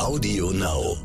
[0.00, 0.96] Audio Now.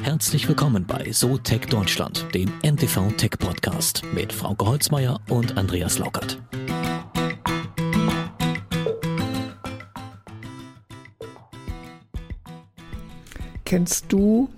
[0.00, 5.98] Herzlich willkommen bei So Tech Deutschland, dem NTV Tech Podcast mit Frauke Holzmeier und Andreas
[5.98, 6.40] Laukert.
[13.66, 14.48] Kennst du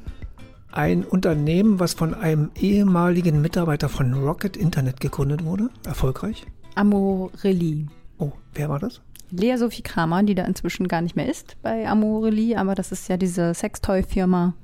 [0.71, 5.71] ein Unternehmen, was von einem ehemaligen Mitarbeiter von Rocket Internet gegründet wurde?
[5.85, 6.47] Erfolgreich?
[6.77, 7.89] Amorelli.
[8.21, 9.01] Oh, wer war das?
[9.31, 13.09] Lea Sophie Kramer, die da inzwischen gar nicht mehr ist bei Amorelli, aber das ist
[13.09, 14.55] ja diese Sextoy-Firma.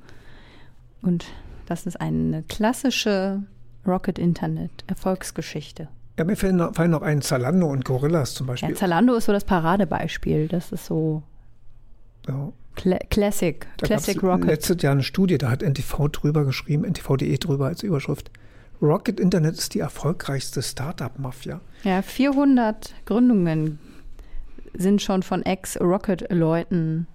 [1.01, 1.25] Und
[1.65, 3.43] das ist eine klassische
[3.85, 5.87] Rocket Internet Erfolgsgeschichte.
[6.17, 8.69] Ja, mir fallen noch, fallen noch ein Zalando und Gorillas zum Beispiel.
[8.69, 10.47] Ja, Zalando ist so das Paradebeispiel.
[10.47, 11.23] Das ist so
[12.27, 12.51] Ja.
[12.75, 14.45] Cla Classic, Da Classic Rocket.
[14.45, 18.29] Letztes Jahr eine Studie, da hat NTV drüber geschrieben, ntv.de drüber als Überschrift.
[18.81, 21.59] Rocket Internet ist die erfolgreichste Startup-Mafia.
[21.83, 23.79] Ja, 400 Gründungen
[24.73, 27.07] sind schon von Ex-Rocket-Leuten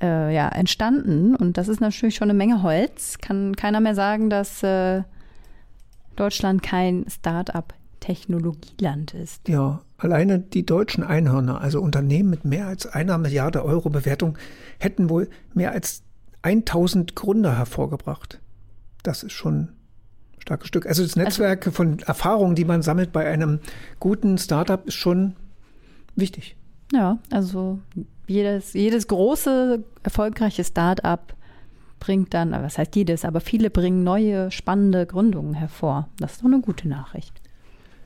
[0.00, 1.36] äh, ja, entstanden.
[1.36, 3.18] Und das ist natürlich schon eine Menge Holz.
[3.18, 5.02] Kann keiner mehr sagen, dass äh,
[6.16, 9.48] Deutschland kein Start-up-Technologieland ist.
[9.48, 14.38] Ja, alleine die deutschen Einhörner, also Unternehmen mit mehr als einer Milliarde Euro Bewertung,
[14.78, 16.02] hätten wohl mehr als
[16.42, 18.40] 1000 Gründer hervorgebracht.
[19.02, 19.70] Das ist schon
[20.42, 20.86] starkes Stück.
[20.86, 23.60] Also das Netzwerk von Erfahrungen, die man sammelt bei einem
[23.98, 25.34] guten Startup, ist schon
[26.14, 26.56] wichtig.
[26.92, 27.78] Ja, also
[28.26, 31.34] jedes, jedes große, erfolgreiche Start-up
[32.00, 36.08] bringt dann, was heißt jedes, aber viele bringen neue, spannende Gründungen hervor.
[36.18, 37.40] Das ist doch eine gute Nachricht.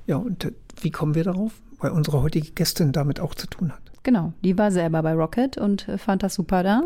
[0.07, 1.53] Ja, und äh, wie kommen wir darauf?
[1.79, 3.81] Weil unsere heutige Gästin damit auch zu tun hat.
[4.03, 6.83] Genau, die war selber bei Rocket und äh, fand das super da.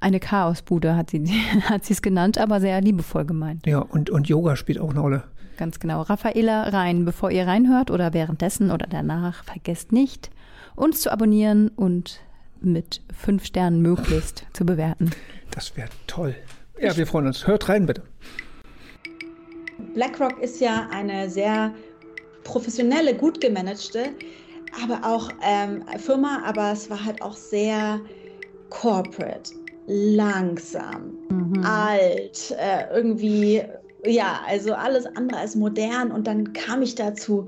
[0.00, 1.24] Eine Chaosbude hat sie
[1.62, 3.66] hat sie es genannt, aber sehr liebevoll gemeint.
[3.66, 5.24] Ja, und, und Yoga spielt auch eine Rolle.
[5.56, 6.02] Ganz genau.
[6.02, 10.30] Raffaela rein, bevor ihr reinhört oder währenddessen oder danach, vergesst nicht,
[10.76, 12.20] uns zu abonnieren und
[12.60, 15.10] mit fünf Sternen möglichst zu bewerten.
[15.50, 16.34] Das wäre toll.
[16.80, 17.46] Ja, wir freuen uns.
[17.46, 18.02] Hört rein, bitte.
[19.94, 21.72] BlackRock ist ja eine sehr
[22.44, 24.10] professionelle, gut gemanagte,
[24.84, 28.00] aber auch ähm, Firma, aber es war halt auch sehr
[28.70, 29.52] corporate,
[29.88, 31.18] langsam,
[31.64, 33.62] alt, äh, irgendwie,
[34.04, 36.12] ja, also alles andere als modern.
[36.12, 37.46] Und dann kam ich dazu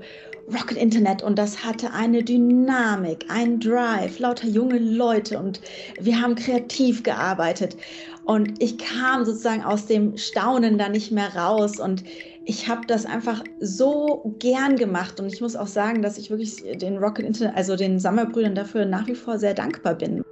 [0.51, 5.61] Rocket Internet und das hatte eine Dynamik, einen Drive, lauter junge Leute und
[5.99, 7.77] wir haben kreativ gearbeitet.
[8.25, 12.03] Und ich kam sozusagen aus dem Staunen da nicht mehr raus und
[12.45, 16.55] ich habe das einfach so gern gemacht und ich muss auch sagen, dass ich wirklich
[16.79, 20.23] den Rocket Internet, also den Sammelbrüdern dafür nach wie vor sehr dankbar bin.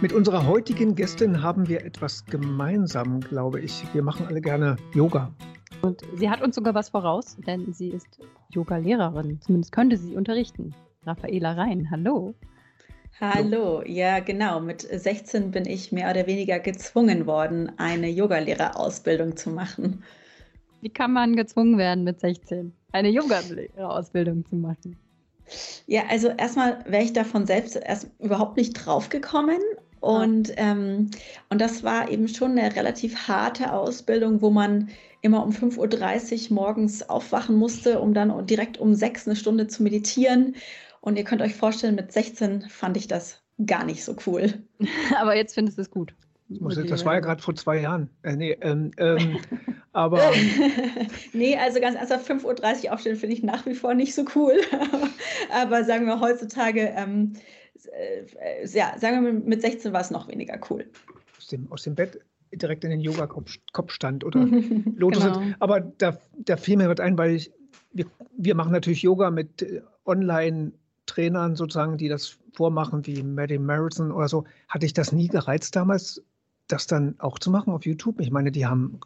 [0.00, 3.82] Mit unserer heutigen Gästin haben wir etwas gemeinsam, glaube ich.
[3.92, 5.34] Wir machen alle gerne Yoga.
[5.82, 8.20] Und sie hat uns sogar was voraus, denn sie ist
[8.50, 9.40] Yoga-Lehrerin.
[9.40, 10.72] Zumindest könnte sie unterrichten.
[11.04, 12.32] Raffaela Rhein, hallo.
[13.20, 14.60] Hallo, ja genau.
[14.60, 20.04] Mit 16 bin ich mehr oder weniger gezwungen worden, eine Yogalehrerausbildung zu machen.
[20.80, 24.96] Wie kann man gezwungen werden mit 16, eine Yoga-Lehrerausbildung zu machen?
[25.86, 29.58] Ja, also erstmal wäre ich davon selbst erst überhaupt nicht drauf gekommen.
[30.00, 31.10] Und, ähm,
[31.50, 34.88] und das war eben schon eine relativ harte Ausbildung, wo man
[35.20, 39.82] immer um 5.30 Uhr morgens aufwachen musste, um dann direkt um sechs eine Stunde zu
[39.82, 40.54] meditieren.
[41.00, 44.54] Und ihr könnt euch vorstellen, mit 16 fand ich das gar nicht so cool.
[45.18, 46.14] Aber jetzt findest du es gut.
[46.48, 48.08] Das war ja gerade vor zwei Jahren.
[48.22, 49.38] Äh, nee, ähm, ähm,
[49.92, 50.20] aber
[51.32, 54.54] nee, also ganz ernsthaft, 5.30 Uhr aufstehen finde ich nach wie vor nicht so cool.
[55.52, 57.34] aber sagen wir heutzutage, ähm,
[57.92, 60.86] äh, ja, sagen wir mit 16 war es noch weniger cool.
[61.36, 62.20] aus dem, aus dem Bett
[62.52, 64.40] direkt in den Yoga-Kopfstand oder
[64.96, 65.24] Lotus.
[65.24, 65.42] Genau.
[65.60, 67.52] Aber da, da fiel mir was ein, weil ich,
[67.92, 68.06] wir,
[68.36, 74.28] wir machen natürlich Yoga mit äh, Online-Trainern sozusagen, die das vormachen, wie Maddie Marathon oder
[74.28, 74.44] so.
[74.68, 76.22] Hatte ich das nie gereizt damals,
[76.66, 78.20] das dann auch zu machen auf YouTube?
[78.20, 78.98] Ich meine, die haben,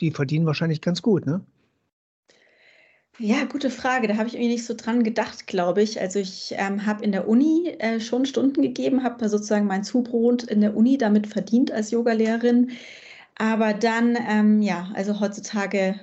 [0.00, 1.40] die verdienen wahrscheinlich ganz gut, ne?
[3.18, 4.08] Ja, gute Frage.
[4.08, 6.00] Da habe ich irgendwie nicht so dran gedacht, glaube ich.
[6.00, 10.42] Also ich ähm, habe in der Uni äh, schon Stunden gegeben, habe sozusagen mein Zubrot
[10.44, 12.72] in der Uni damit verdient als Yogalehrerin.
[13.36, 16.00] Aber dann, ähm, ja, also heutzutage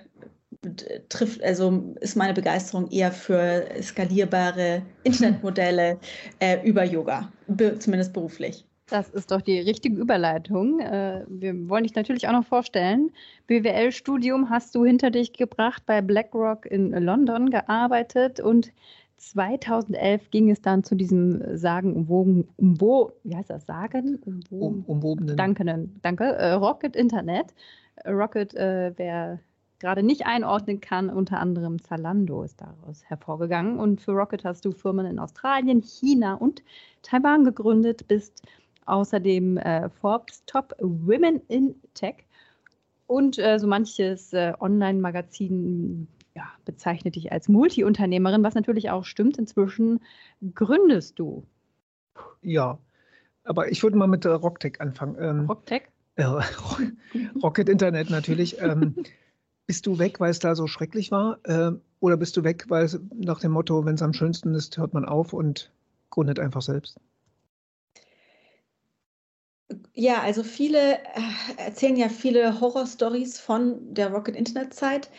[1.09, 5.99] trifft, also ist meine Begeisterung eher für skalierbare Internetmodelle
[6.39, 8.65] äh, über Yoga, be zumindest beruflich.
[8.91, 10.81] Das ist doch die richtige Überleitung.
[10.81, 13.11] Äh, Wir wollen dich natürlich auch noch vorstellen.
[13.47, 18.71] BWL-Studium hast du hinter dich gebracht, bei BlackRock in London gearbeitet und
[19.15, 24.19] 2011 ging es dann zu diesem sagenumwogen, umwo, wie heißt das, sagen?
[24.49, 25.37] Um, umwobenen.
[25.37, 26.23] Danke, danke.
[26.23, 27.53] Äh, Rocket Internet.
[28.05, 29.39] Rocket, äh, wer
[29.79, 33.79] gerade nicht einordnen kann, unter anderem Zalando ist daraus hervorgegangen.
[33.79, 36.63] Und für Rocket hast du Firmen in Australien, China und
[37.03, 38.43] Taiwan gegründet, bist
[38.91, 42.25] außerdem äh, Forbes Top Women in Tech
[43.07, 49.37] und äh, so manches äh, Online-Magazin ja, bezeichnet dich als Multiunternehmerin, was natürlich auch stimmt.
[49.37, 49.99] Inzwischen
[50.55, 51.43] gründest du.
[52.41, 52.79] Ja,
[53.43, 55.17] aber ich würde mal mit äh, Rocktech anfangen.
[55.19, 55.83] Ähm, Rocktech?
[56.15, 56.25] Äh,
[57.43, 58.61] Rocket Internet natürlich.
[58.61, 58.95] ähm,
[59.67, 61.39] bist du weg, weil es da so schrecklich war?
[61.43, 64.77] Äh, oder bist du weg, weil es nach dem Motto, wenn es am schönsten ist,
[64.77, 65.71] hört man auf und
[66.09, 66.99] gründet einfach selbst?
[69.93, 75.09] Ja, also viele äh, erzählen ja viele Horrorstories von der Rocket Internet Zeit.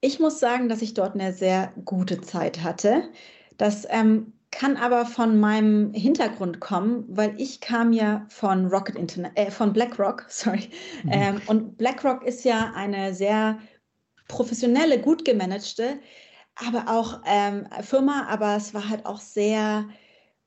[0.00, 3.10] Ich muss sagen, dass ich dort eine sehr gute Zeit hatte.
[3.56, 9.32] Das ähm, kann aber von meinem Hintergrund kommen, weil ich kam ja von Rocket Internet,
[9.36, 10.70] äh, von BlackRock, sorry.
[11.02, 11.10] Mhm.
[11.10, 13.58] Ähm, und BlackRock ist ja eine sehr
[14.28, 15.98] professionelle, gut gemanagte,
[16.54, 19.88] aber auch ähm, Firma, aber es war halt auch sehr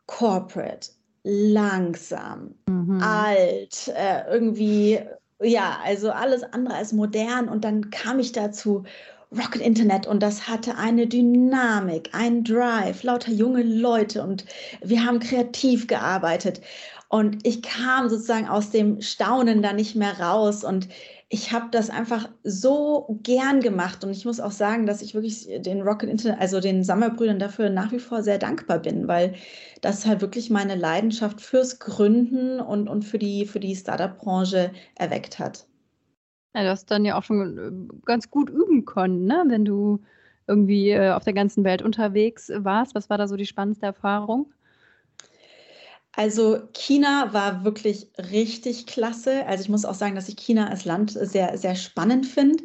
[0.06, 0.90] corporate,
[1.28, 3.02] langsam, mhm.
[3.02, 5.00] alt, äh, irgendwie,
[5.42, 7.50] ja, also alles andere als modern.
[7.50, 8.84] Und dann kam ich dazu
[9.36, 14.46] Rocket Internet und das hatte eine Dynamik, einen Drive, lauter junge Leute und
[14.82, 16.62] wir haben kreativ gearbeitet.
[17.10, 20.88] Und ich kam sozusagen aus dem Staunen da nicht mehr raus und
[21.30, 25.48] ich habe das einfach so gern gemacht und ich muss auch sagen, dass ich wirklich
[25.62, 29.36] den Rocket Internet, also den Sammelbrüdern dafür nach wie vor sehr dankbar bin, weil
[29.82, 35.38] das halt wirklich meine Leidenschaft fürs Gründen und, und für die, für die Startup-Branche erweckt
[35.38, 35.68] hat.
[36.56, 39.44] Ja, du hast dann ja auch schon äh, ganz gut üben können, ne?
[39.48, 40.00] wenn du
[40.48, 42.96] irgendwie äh, auf der ganzen Welt unterwegs warst.
[42.96, 44.54] Was war da so die spannendste Erfahrung?
[46.20, 49.46] Also China war wirklich richtig klasse.
[49.46, 52.64] Also ich muss auch sagen, dass ich China als Land sehr, sehr spannend finde.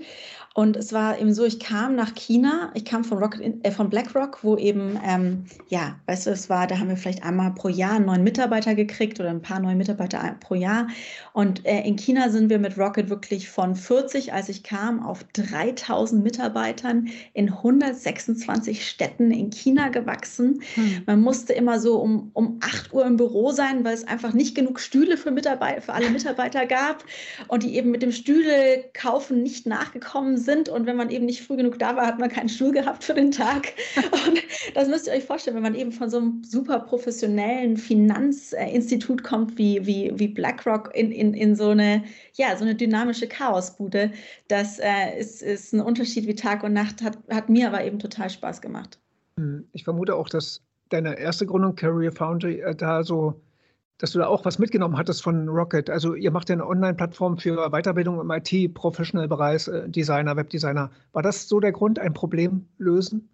[0.55, 3.89] Und es war eben so, ich kam nach China, ich kam von, Rocket, äh, von
[3.89, 7.69] BlackRock, wo eben, ähm, ja, weißt du, es war, da haben wir vielleicht einmal pro
[7.69, 10.89] Jahr einen neuen Mitarbeiter gekriegt oder ein paar neue Mitarbeiter pro Jahr.
[11.33, 15.25] Und äh, in China sind wir mit Rocket wirklich von 40, als ich kam, auf
[15.33, 20.63] 3000 Mitarbeitern in 126 Städten in China gewachsen.
[20.75, 21.03] Hm.
[21.07, 24.55] Man musste immer so um, um 8 Uhr im Büro sein, weil es einfach nicht
[24.55, 27.05] genug Stühle für, Mitarbeiter, für alle Mitarbeiter gab
[27.49, 31.43] und die eben mit dem Stühle kaufen nicht nachgekommen sind und wenn man eben nicht
[31.43, 33.73] früh genug da war, hat man keinen Stuhl gehabt für den Tag.
[34.27, 34.43] Und
[34.75, 39.56] das müsst ihr euch vorstellen, wenn man eben von so einem super professionellen Finanzinstitut kommt
[39.56, 42.05] wie, wie, wie BlackRock in, in, in so eine,
[42.35, 44.12] ja, so eine dynamische Chaosbude.
[44.49, 47.99] Das äh, ist, ist ein Unterschied wie Tag und Nacht, hat, hat mir aber eben
[47.99, 48.99] total Spaß gemacht.
[49.39, 50.61] Hm, ich vermute auch, dass
[50.91, 53.41] deine erste Gründung Career Foundry äh, da so
[54.03, 55.89] dass du da auch was mitgenommen hattest von Rocket.
[55.89, 60.91] Also ihr macht ja eine Online-Plattform für Weiterbildung im IT-Professional-Bereich, äh, Designer, Webdesigner.
[61.13, 63.29] War das so der Grund, ein Problem lösen?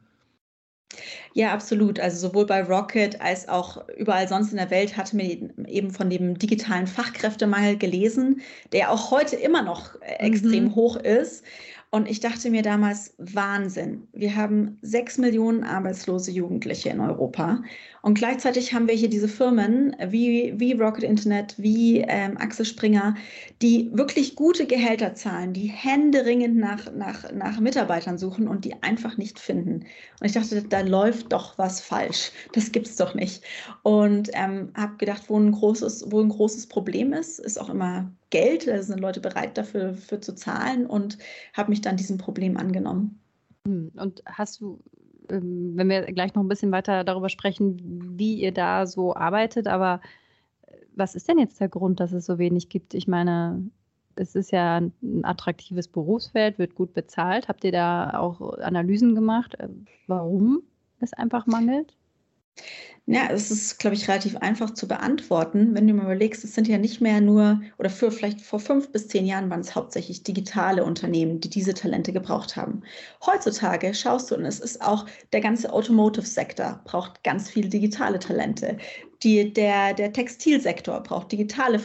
[1.32, 1.99] Ja, absolut.
[1.99, 6.11] Also sowohl bei Rocket als auch überall sonst in der Welt hatte man eben von
[6.11, 8.43] dem digitalen Fachkräftemangel gelesen,
[8.73, 10.75] der auch heute immer noch äh, extrem mhm.
[10.75, 11.44] hoch ist.
[11.90, 14.08] Und ich dachte mir damals, Wahnsinn.
[14.12, 17.62] Wir haben sechs Millionen arbeitslose Jugendliche in Europa.
[18.02, 23.14] Und gleichzeitig haben wir hier diese Firmen wie, wie Rocket Internet, wie ähm, Axel Springer,
[23.62, 29.17] die wirklich gute Gehälter zahlen, die händeringend nach, nach, nach Mitarbeitern suchen und die einfach
[29.17, 29.86] nicht finden.
[30.20, 32.32] Und ich dachte, da läuft doch was falsch.
[32.53, 33.43] Das gibt's doch nicht.
[33.82, 38.12] Und ähm, habe gedacht, wo ein, großes, wo ein großes Problem ist, ist auch immer
[38.31, 41.19] Geld, da sind Leute bereit dafür für zu zahlen und
[41.55, 43.20] habe mich dann diesem Problem angenommen.
[43.67, 44.81] Hm, und hast du,
[45.31, 47.81] ähm, wenn wir gleich noch ein bisschen weiter darüber sprechen,
[48.19, 50.01] wie ihr da so arbeitet, aber
[50.67, 52.94] äh, was ist denn jetzt der Grund, dass es so wenig gibt?
[52.94, 53.70] Ich meine,
[54.17, 57.49] es ist ja ein attraktives Berufsfeld, wird gut bezahlt.
[57.49, 59.69] Habt ihr da auch Analysen gemacht, äh,
[60.06, 60.63] warum
[61.01, 61.97] es einfach mangelt?
[63.10, 65.74] Ja, es ist, glaube ich, relativ einfach zu beantworten.
[65.74, 68.93] Wenn du mal überlegst, es sind ja nicht mehr nur, oder für vielleicht vor fünf
[68.93, 72.82] bis zehn Jahren waren es hauptsächlich digitale Unternehmen, die diese Talente gebraucht haben.
[73.24, 78.77] Heutzutage schaust du, und es ist auch der ganze Automotive-Sektor braucht ganz viele digitale Talente.
[79.22, 81.81] Die, der, der Textilsektor braucht digitale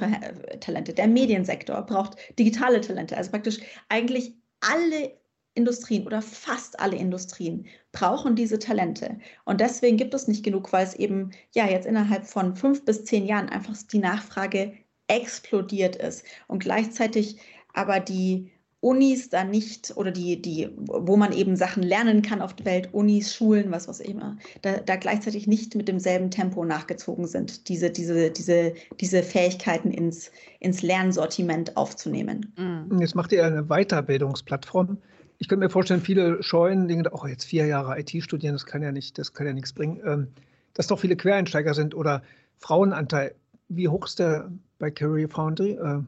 [0.59, 0.93] Talente.
[0.93, 3.15] Der Mediensektor braucht digitale Talente.
[3.15, 5.13] Also praktisch eigentlich alle
[5.55, 9.19] Industrien oder fast alle Industrien brauchen diese Talente.
[9.45, 13.05] Und deswegen gibt es nicht genug, weil es eben ja jetzt innerhalb von fünf bis
[13.05, 14.73] zehn Jahren einfach die Nachfrage
[15.07, 17.37] explodiert ist und gleichzeitig
[17.73, 18.51] aber die
[18.83, 22.89] Unis da nicht oder die, die, wo man eben Sachen lernen kann auf der Welt,
[22.91, 27.91] Unis, Schulen, was was immer, da, da gleichzeitig nicht mit demselben Tempo nachgezogen sind, diese,
[27.91, 32.53] diese, diese, diese Fähigkeiten ins, ins Lernsortiment aufzunehmen.
[32.57, 32.99] Mhm.
[32.99, 34.97] Jetzt macht ihr eine Weiterbildungsplattform.
[35.39, 38.81] Ich könnte mir vorstellen, viele scheuen, denken, oh, jetzt vier Jahre IT studieren, das kann
[38.81, 40.01] ja nicht, das kann ja nichts bringen.
[40.05, 40.27] Ähm,
[40.73, 42.23] dass doch viele Quereinsteiger sind oder
[42.57, 43.35] Frauenanteil.
[43.69, 45.71] Wie hoch ist der bei Career Foundry?
[45.71, 45.99] Äh,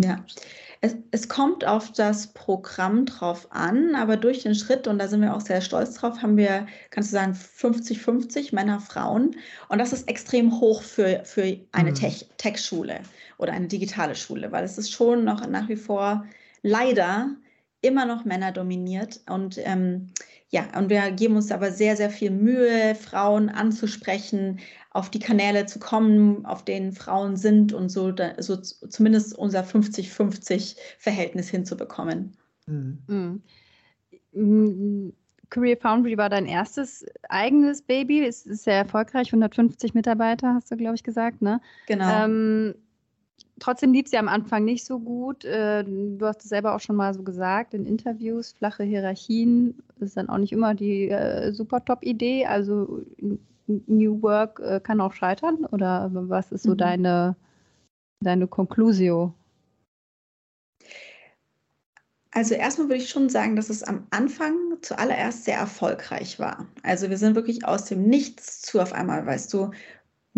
[0.00, 0.24] ja,
[0.80, 5.22] es, es, kommt auf das Programm drauf an, aber durch den Schritt, und da sind
[5.22, 9.34] wir auch sehr stolz drauf, haben wir, kannst du sagen, 50-50 Männer, Frauen.
[9.68, 12.26] Und das ist extrem hoch für, für eine mhm.
[12.36, 13.00] Tech-Schule
[13.38, 16.24] oder eine digitale Schule, weil es ist schon noch nach wie vor
[16.62, 17.34] leider
[17.80, 19.20] immer noch Männer dominiert.
[19.28, 20.08] Und ähm,
[20.50, 25.66] ja, und wir geben uns aber sehr, sehr viel Mühe, Frauen anzusprechen, auf die Kanäle
[25.66, 32.36] zu kommen, auf denen Frauen sind und so, so zumindest unser 50-50-Verhältnis hinzubekommen.
[32.66, 33.42] Mhm.
[34.32, 35.12] Mhm.
[35.50, 38.24] Career Foundry war dein erstes eigenes Baby.
[38.24, 41.60] Es ist sehr erfolgreich, 150 Mitarbeiter, hast du, glaube ich, gesagt, ne?
[41.86, 42.24] Genau.
[42.24, 42.74] Ähm,
[43.58, 45.44] trotzdem lief sie am Anfang nicht so gut.
[45.44, 50.16] Äh, du hast es selber auch schon mal so gesagt in Interviews, flache Hierarchien ist
[50.16, 52.46] dann auch nicht immer die äh, super Top-Idee.
[52.46, 53.04] Also
[53.66, 56.78] New Work äh, kann auch scheitern oder was ist so mhm.
[56.78, 57.36] deine,
[58.24, 59.34] deine Conclusio?
[62.30, 66.66] Also erstmal würde ich schon sagen, dass es am Anfang zuallererst sehr erfolgreich war.
[66.82, 69.70] Also wir sind wirklich aus dem Nichts zu auf einmal, weißt du,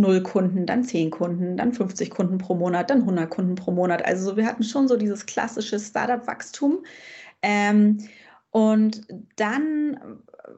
[0.00, 4.04] null Kunden, dann zehn Kunden, dann 50 Kunden pro Monat, dann 100 Kunden pro Monat.
[4.04, 6.84] Also wir hatten schon so dieses klassische Startup-Wachstum.
[7.42, 7.98] Ähm,
[8.50, 9.02] und
[9.36, 10.00] dann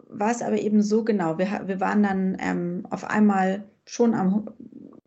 [0.08, 4.48] war es aber eben so genau, wir, wir waren dann ähm, auf einmal schon am,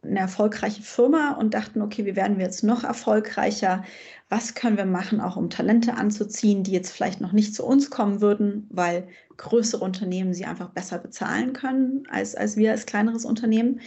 [0.03, 3.83] eine erfolgreiche Firma und dachten, okay, wie werden wir jetzt noch erfolgreicher?
[4.27, 7.91] Was können wir machen, auch um Talente anzuziehen, die jetzt vielleicht noch nicht zu uns
[7.91, 13.23] kommen würden, weil größere Unternehmen sie einfach besser bezahlen können als, als wir als kleineres
[13.23, 13.81] Unternehmen.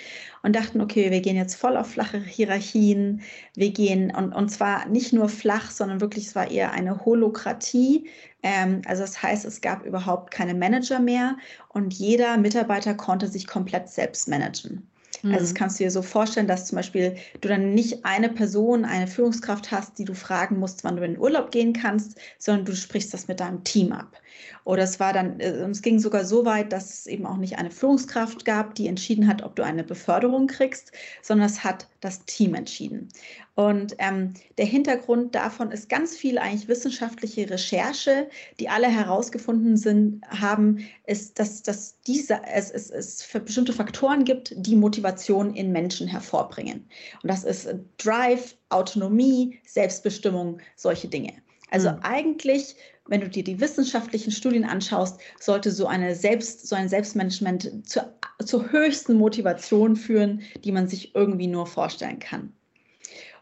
[0.44, 3.22] Und dachten, okay, wir gehen jetzt voll auf flache Hierarchien.
[3.54, 8.08] Wir gehen, und, und zwar nicht nur flach, sondern wirklich, es war eher eine Holokratie.
[8.44, 11.36] Ähm, also das heißt, es gab überhaupt keine Manager mehr
[11.68, 14.88] und jeder Mitarbeiter konnte sich komplett selbst managen.
[15.24, 15.54] Also das mhm.
[15.54, 19.70] kannst du dir so vorstellen, dass zum Beispiel du dann nicht eine Person, eine Führungskraft
[19.70, 23.12] hast, die du fragen musst, wann du in den Urlaub gehen kannst, sondern du sprichst
[23.12, 24.20] das mit deinem Team ab.
[24.64, 27.58] Oder es war dann, äh, es ging sogar so weit, dass es eben auch nicht
[27.58, 32.24] eine Führungskraft gab, die entschieden hat, ob du eine Beförderung kriegst, sondern es hat das
[32.24, 33.08] Team entschieden.
[33.54, 38.28] Und ähm, der Hintergrund davon ist ganz viel eigentlich wissenschaftliche Recherche,
[38.60, 44.24] die alle herausgefunden sind, haben, ist, dass, dass diese, es, es, es für bestimmte Faktoren
[44.24, 46.88] gibt, die Motivation in Menschen hervorbringen.
[47.22, 51.32] Und das ist Drive, Autonomie, Selbstbestimmung, solche Dinge.
[51.70, 51.98] Also mhm.
[52.02, 52.76] eigentlich
[53.08, 58.12] wenn du dir die wissenschaftlichen Studien anschaust, sollte so, eine Selbst, so ein Selbstmanagement zur,
[58.44, 62.52] zur höchsten Motivation führen, die man sich irgendwie nur vorstellen kann.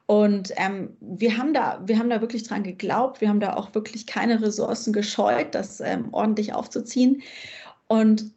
[0.06, 3.74] Und ähm, wir, haben da, wir haben da wirklich dran geglaubt, wir haben da auch
[3.74, 7.22] wirklich keine Ressourcen gescheut, das ähm, ordentlich aufzuziehen.
[7.88, 8.30] Und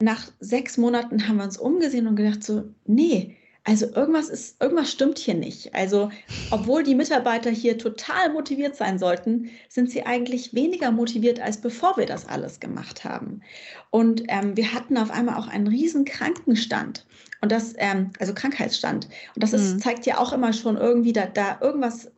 [0.00, 3.36] nach sechs Monaten haben wir uns umgesehen und gedacht, so, nee,
[3.68, 5.74] also irgendwas ist, irgendwas stimmt hier nicht.
[5.74, 6.10] Also,
[6.50, 11.98] obwohl die Mitarbeiter hier total motiviert sein sollten, sind sie eigentlich weniger motiviert, als bevor
[11.98, 13.42] wir das alles gemacht haben.
[13.90, 17.04] Und ähm, wir hatten auf einmal auch einen riesen Krankenstand.
[17.42, 19.06] Und das, ähm, also Krankheitsstand.
[19.34, 19.78] Und das ist, mhm.
[19.80, 22.10] zeigt ja auch immer schon irgendwie, da, da irgendwas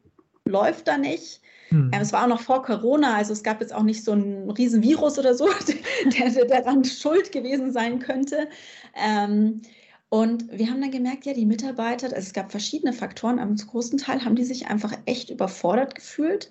[0.44, 1.40] läuft da nicht.
[1.70, 1.90] Mhm.
[1.92, 4.48] Ähm, es war auch noch vor Corona, also es gab jetzt auch nicht so ein
[4.50, 5.48] Riesenvirus oder so,
[6.16, 8.48] der, der daran schuld gewesen sein könnte.
[8.94, 9.62] Ähm,
[10.10, 13.68] und wir haben dann gemerkt, ja, die Mitarbeiter, also es gab verschiedene Faktoren, aber zum
[13.68, 16.50] großen Teil haben die sich einfach echt überfordert gefühlt,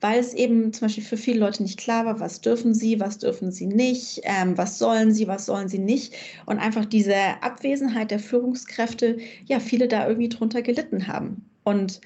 [0.00, 3.18] weil es eben zum Beispiel für viele Leute nicht klar war, was dürfen sie, was
[3.18, 6.14] dürfen sie nicht, ähm, was sollen sie, was sollen sie nicht.
[6.46, 11.48] Und einfach diese Abwesenheit der Führungskräfte, ja, viele da irgendwie drunter gelitten haben.
[11.62, 12.00] Und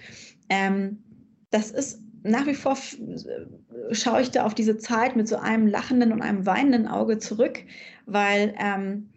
[0.50, 0.98] ähm,
[1.50, 2.76] das ist nach wie vor
[3.92, 7.60] schaue ich da auf diese Zeit mit so einem lachenden und einem weinenden Auge zurück,
[8.04, 9.08] weil ähm,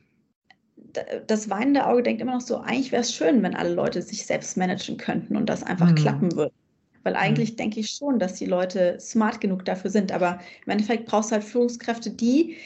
[1.27, 4.25] das weinende Auge denkt immer noch so, eigentlich wäre es schön, wenn alle Leute sich
[4.25, 5.95] selbst managen könnten und das einfach mhm.
[5.95, 6.53] klappen würde.
[7.03, 7.57] Weil eigentlich mhm.
[7.57, 10.11] denke ich schon, dass die Leute smart genug dafür sind.
[10.11, 12.57] Aber im Endeffekt brauchst du halt Führungskräfte, die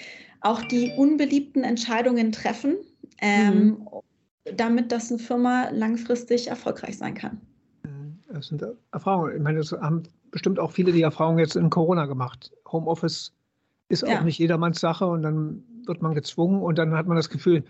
[0.42, 2.78] auch die unbeliebten Entscheidungen treffen,
[3.20, 3.88] ähm, mhm.
[4.56, 7.42] damit das eine Firma langfristig erfolgreich sein kann.
[7.84, 8.20] Mhm.
[8.32, 9.36] Das sind Erfahrungen.
[9.36, 12.52] Ich meine, das haben bestimmt auch viele die Erfahrungen jetzt in Corona gemacht.
[12.72, 13.34] Homeoffice
[13.90, 14.22] ist auch ja.
[14.22, 17.64] nicht jedermanns Sache und dann wird man gezwungen und dann hat man das Gefühl,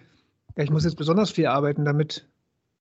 [0.55, 2.27] ja, ich muss jetzt besonders viel arbeiten, damit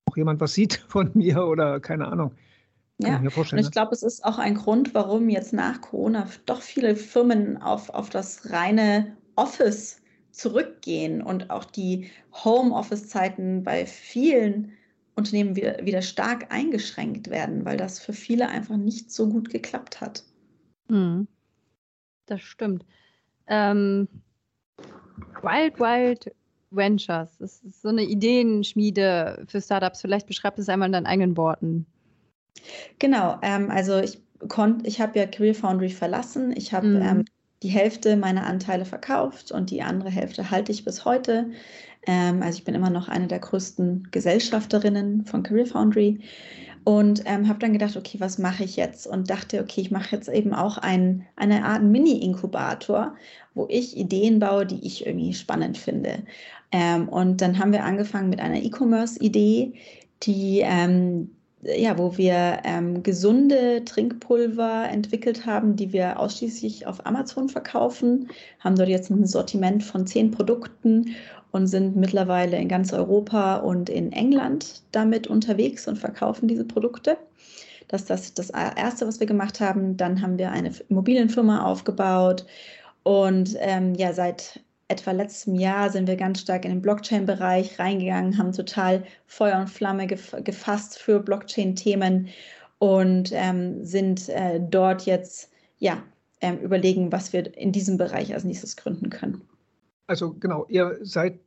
[0.06, 2.32] auch jemand was sieht von mir oder keine Ahnung.
[2.98, 3.70] Ja, und ich ne?
[3.70, 8.08] glaube, es ist auch ein Grund, warum jetzt nach Corona doch viele Firmen auf, auf
[8.08, 14.72] das reine Office zurückgehen und auch die Homeoffice-Zeiten bei vielen
[15.14, 20.00] Unternehmen wieder, wieder stark eingeschränkt werden, weil das für viele einfach nicht so gut geklappt
[20.00, 20.24] hat.
[20.88, 21.26] Mhm.
[22.26, 22.84] Das stimmt.
[23.46, 24.08] Ähm,
[25.42, 26.34] Wild Wild
[26.76, 30.00] Ventures, das ist so eine Ideenschmiede für Startups.
[30.00, 31.86] Vielleicht beschreib es einmal in deinen eigenen Worten.
[32.98, 36.54] Genau, ähm, also ich konnte, ich habe ja Career Foundry verlassen.
[36.56, 37.02] Ich habe mhm.
[37.02, 37.24] ähm,
[37.62, 41.50] die Hälfte meiner Anteile verkauft und die andere Hälfte halte ich bis heute.
[42.06, 46.20] Ähm, also ich bin immer noch eine der größten Gesellschafterinnen von Career Foundry
[46.84, 49.08] und ähm, habe dann gedacht, okay, was mache ich jetzt?
[49.08, 53.16] Und dachte, okay, ich mache jetzt eben auch ein, eine Art Mini-Inkubator,
[53.54, 56.22] wo ich Ideen baue, die ich irgendwie spannend finde.
[56.72, 59.74] Ähm, und dann haben wir angefangen mit einer E-Commerce-Idee,
[60.22, 61.30] die ähm,
[61.62, 68.28] ja, wo wir ähm, gesunde Trinkpulver entwickelt haben, die wir ausschließlich auf Amazon verkaufen,
[68.60, 71.16] haben dort jetzt ein Sortiment von zehn Produkten
[71.50, 77.16] und sind mittlerweile in ganz Europa und in England damit unterwegs und verkaufen diese Produkte.
[77.88, 79.96] Das ist das, das Erste, was wir gemacht haben.
[79.96, 82.44] Dann haben wir eine Immobilienfirma aufgebaut
[83.04, 88.38] und ähm, ja, seit etwa letztem Jahr sind wir ganz stark in den Blockchain-Bereich reingegangen,
[88.38, 92.28] haben total Feuer und Flamme gef gefasst für Blockchain-Themen
[92.78, 96.02] und ähm, sind äh, dort jetzt ja
[96.40, 99.42] ähm, überlegen, was wir in diesem Bereich als nächstes gründen können.
[100.06, 101.40] Also genau, ihr seid,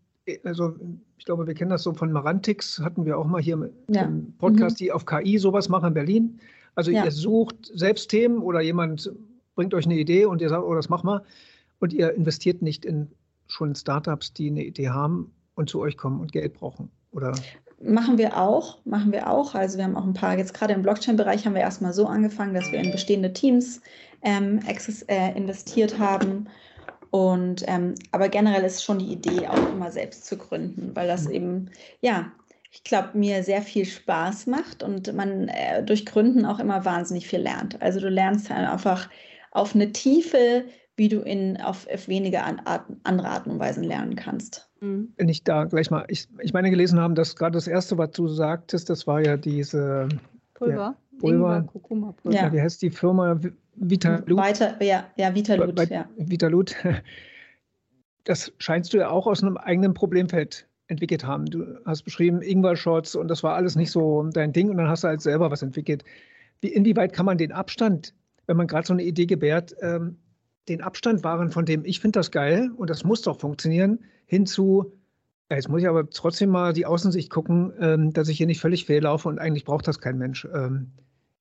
[0.43, 0.75] also
[1.17, 4.11] ich glaube, wir kennen das so von Marantix, hatten wir auch mal hier im ja.
[4.37, 4.85] Podcast, mhm.
[4.85, 6.39] die auf KI sowas machen in Berlin.
[6.75, 7.05] Also ja.
[7.05, 9.11] ihr sucht selbst Themen oder jemand
[9.55, 11.23] bringt euch eine Idee und ihr sagt, oh, das mach mal.
[11.79, 13.09] Und ihr investiert nicht in
[13.49, 16.89] schon Startups, die eine Idee haben und zu euch kommen und Geld brauchen?
[17.11, 17.33] Oder?
[17.81, 19.55] Machen wir auch, machen wir auch.
[19.55, 22.53] Also wir haben auch ein paar, jetzt gerade im Blockchain-Bereich haben wir erstmal so angefangen,
[22.53, 23.81] dass wir in bestehende Teams
[24.21, 26.47] ähm, access, äh, investiert haben.
[27.11, 31.25] Und ähm, aber generell ist schon die Idee, auch immer selbst zu gründen, weil das
[31.25, 31.31] mhm.
[31.31, 32.31] eben, ja,
[32.71, 37.27] ich glaube, mir sehr viel Spaß macht und man äh, durch Gründen auch immer wahnsinnig
[37.27, 37.81] viel lernt.
[37.81, 39.09] Also du lernst halt einfach
[39.51, 40.65] auf eine Tiefe,
[40.99, 44.69] wie du in auf, auf wenige Arten, andere Arten und Weisen lernen kannst.
[44.81, 45.13] Mhm.
[45.17, 48.11] Wenn ich da gleich mal, ich, ich meine gelesen haben, dass gerade das erste, was
[48.11, 50.09] du sagtest, das war ja diese
[50.53, 50.75] Pulver.
[50.75, 51.67] Ja, Pulver.
[51.81, 52.13] Pulver.
[52.25, 52.53] Ja.
[52.53, 53.39] Wie heißt die Firma?
[53.75, 54.37] Vitalut.
[54.37, 55.73] Weiter, ja, ja, Vitalut.
[55.73, 56.07] Bei, ja.
[56.17, 56.75] Vitalut.
[58.25, 61.45] Das scheinst du ja auch aus einem eigenen Problemfeld entwickelt haben.
[61.45, 65.03] Du hast beschrieben Ingwer-Shots und das war alles nicht so dein Ding und dann hast
[65.03, 66.03] du halt selber was entwickelt.
[66.61, 68.13] Wie, inwieweit kann man den Abstand,
[68.45, 70.17] wenn man gerade so eine Idee gebärt, ähm,
[70.69, 74.45] den Abstand wahren von dem, ich finde das geil und das muss doch funktionieren, hin
[74.45, 74.93] zu,
[75.49, 78.61] ja, jetzt muss ich aber trotzdem mal die Außensicht gucken, ähm, dass ich hier nicht
[78.61, 80.47] völlig fehllaufe und eigentlich braucht das kein Mensch.
[80.53, 80.91] Ähm,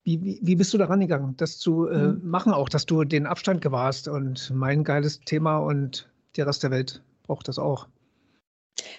[0.05, 2.21] wie, wie, wie, bist du da rangegangen, das zu äh, mhm.
[2.23, 6.71] machen, auch, dass du den Abstand gewahrst und mein geiles Thema und der Rest der
[6.71, 7.87] Welt braucht das auch?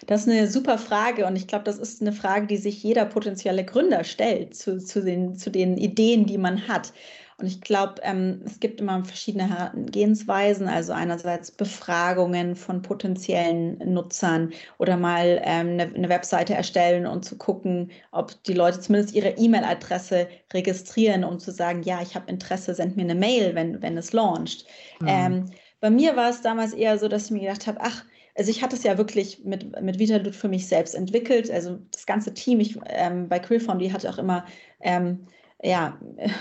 [0.06, 3.06] Das ist eine super Frage und ich glaube, das ist eine Frage, die sich jeder
[3.06, 6.94] potenzielle Gründer stellt zu, zu, den, zu den Ideen, die man hat.
[7.40, 14.52] Und ich glaube, ähm, es gibt immer verschiedene Herangehensweisen, also einerseits Befragungen von potenziellen Nutzern
[14.78, 19.30] oder mal ähm, eine, eine, Webseite erstellen und zu gucken, ob die Leute zumindest ihre
[19.38, 23.98] E-Mail-Adresse registrieren, um zu sagen, ja, ich habe Interesse, send mir eine Mail, wenn, wenn
[23.98, 24.66] es launcht.
[25.00, 25.08] Mhm.
[25.08, 25.46] Ähm,
[25.80, 28.04] bei mir war es damals eher so, dass ich mir gedacht habe, ach,
[28.36, 31.50] also ich hatte es ja wirklich mit, mit Vitalut für mich selbst entwickelt.
[31.52, 34.46] Also das ganze Team, ich ähm, bei Queerfound, die hatte auch immer
[34.82, 35.26] ähm,
[35.62, 35.98] ja,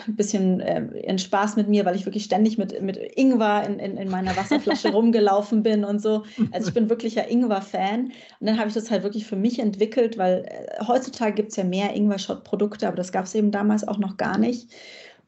[0.06, 3.96] ein bisschen äh, Spaß mit mir, weil ich wirklich ständig mit, mit Ingwer in, in,
[3.96, 6.24] in meiner Wasserflasche rumgelaufen bin und so.
[6.52, 8.06] Also ich bin wirklicher Ingwer-Fan.
[8.06, 11.56] Und dann habe ich das halt wirklich für mich entwickelt, weil äh, heutzutage gibt es
[11.56, 14.70] ja mehr Ingwer-Shot-Produkte, aber das gab es eben damals auch noch gar nicht.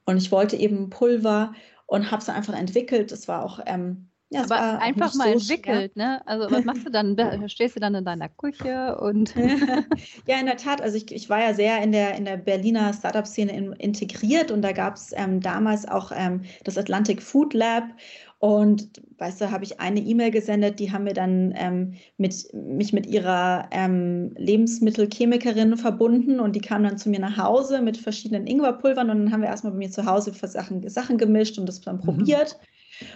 [0.04, 1.52] Und ich wollte eben Pulver
[1.86, 3.10] und habe es einfach entwickelt.
[3.10, 6.06] Das war auch ähm, ja, aber einfach mal so entwickelt, schwer.
[6.06, 6.26] ne?
[6.26, 7.16] Also was machst du dann?
[7.48, 9.34] Stehst du dann in deiner Küche und
[10.26, 10.80] ja, in der Tat.
[10.80, 14.62] Also ich, ich war ja sehr in der in der Berliner Startup-Szene in, integriert und
[14.62, 17.84] da gab es ähm, damals auch ähm, das Atlantic Food Lab
[18.40, 22.92] und weißt du, habe ich eine E-Mail gesendet, die haben mir dann ähm, mit, mich
[22.94, 28.46] mit ihrer ähm, Lebensmittelchemikerin verbunden und die kam dann zu mir nach Hause mit verschiedenen
[28.46, 31.82] Ingwerpulvern und dann haben wir erstmal bei mir zu Hause Sachen, Sachen gemischt und das
[31.82, 32.00] dann mhm.
[32.00, 32.58] probiert.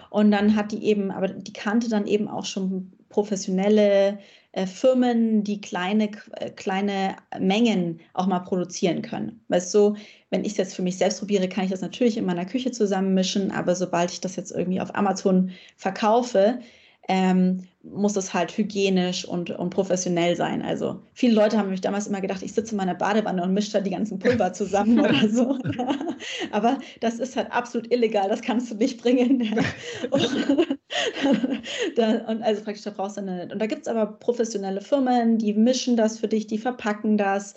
[0.09, 4.19] Und dann hat die eben, aber die kannte dann eben auch schon professionelle
[4.51, 9.41] äh, Firmen, die kleine, äh, kleine Mengen auch mal produzieren können.
[9.49, 9.95] Weißt du,
[10.29, 12.71] wenn ich es jetzt für mich selbst probiere, kann ich das natürlich in meiner Küche
[12.71, 16.59] zusammenmischen, aber sobald ich das jetzt irgendwie auf Amazon verkaufe,
[17.07, 20.63] ähm, muss es halt hygienisch und, und professionell sein.
[20.63, 23.73] Also viele Leute haben mich damals immer gedacht, ich sitze in meiner Badewanne und mische
[23.73, 25.59] da die ganzen Pulver zusammen oder so.
[26.51, 29.55] Aber das ist halt absolut illegal, das kannst du nicht bringen.
[31.95, 35.37] da, und also praktisch, da brauchst du eine, und da gibt es aber professionelle Firmen,
[35.37, 37.53] die mischen das für dich, die verpacken das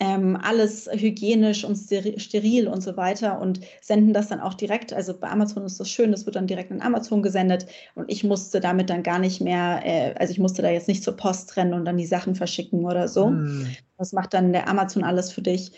[0.00, 4.92] ähm, alles hygienisch und steril und so weiter und senden das dann auch direkt.
[4.92, 8.22] Also bei Amazon ist das schön, das wird dann direkt in Amazon gesendet und ich
[8.22, 11.56] musste damit dann gar nicht mehr, äh, also ich musste da jetzt nicht zur Post
[11.56, 13.26] rennen und dann die Sachen verschicken oder so.
[13.26, 13.66] Hm.
[13.96, 15.72] Das macht dann der Amazon alles für dich.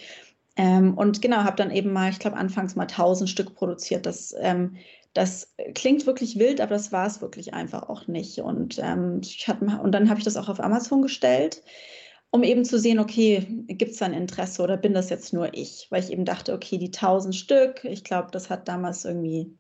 [0.56, 4.04] Ähm, und genau, habe dann eben mal, ich glaube, anfangs mal 1000 Stück produziert.
[4.04, 4.76] Das, ähm,
[5.14, 8.38] das klingt wirklich wild, aber das war es wirklich einfach auch nicht.
[8.40, 11.62] Und, ähm, ich hatte, und dann habe ich das auch auf Amazon gestellt
[12.30, 15.52] um eben zu sehen, okay, gibt es da ein Interesse oder bin das jetzt nur
[15.52, 15.88] ich?
[15.90, 19.52] Weil ich eben dachte, okay, die 1000 Stück, ich glaube, das hat damals irgendwie,